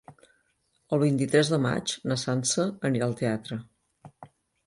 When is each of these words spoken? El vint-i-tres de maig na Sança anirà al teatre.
El 0.95 1.01
vint-i-tres 1.01 1.51
de 1.55 1.59
maig 1.65 1.93
na 2.11 2.17
Sança 2.21 2.65
anirà 2.91 3.09
al 3.09 3.15
teatre. 3.21 3.59